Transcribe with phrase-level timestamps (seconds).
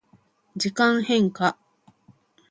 [0.57, 1.59] 時間変化